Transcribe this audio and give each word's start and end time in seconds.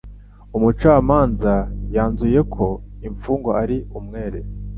Umucamanza 0.57 1.53
yanzuye 1.95 2.39
ko 2.53 2.65
imfungwa 3.07 3.51
ari 3.63 3.77
umwere. 3.99 4.39